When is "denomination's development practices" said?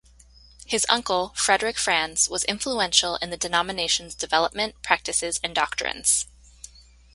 3.37-5.39